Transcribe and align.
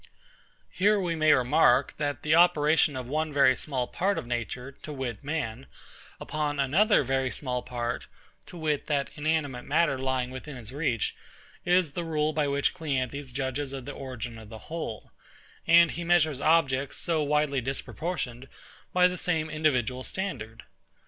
Here 0.71 0.99
we 0.99 1.13
may 1.13 1.31
remark, 1.31 1.93
that 1.97 2.23
the 2.23 2.33
operation 2.33 2.95
of 2.95 3.05
one 3.05 3.31
very 3.31 3.55
small 3.55 3.85
part 3.85 4.17
of 4.17 4.25
nature, 4.25 4.71
to 4.81 4.91
wit 4.91 5.23
man, 5.23 5.67
upon 6.19 6.59
another 6.59 7.03
very 7.03 7.29
small 7.29 7.61
part, 7.61 8.07
to 8.47 8.57
wit 8.57 8.87
that 8.87 9.11
inanimate 9.13 9.65
matter 9.65 9.99
lying 9.99 10.31
within 10.31 10.55
his 10.55 10.73
reach, 10.73 11.15
is 11.65 11.91
the 11.91 12.03
rule 12.03 12.33
by 12.33 12.47
which 12.47 12.73
CLEANTHES 12.73 13.31
judges 13.31 13.73
of 13.73 13.85
the 13.85 13.91
origin 13.91 14.39
of 14.39 14.49
the 14.49 14.73
whole; 14.73 15.11
and 15.67 15.91
he 15.91 16.03
measures 16.03 16.41
objects, 16.41 16.97
so 16.97 17.21
widely 17.21 17.61
disproportioned, 17.61 18.47
by 18.93 19.07
the 19.07 19.19
same 19.19 19.51
individual 19.51 20.01
standard. 20.01 20.63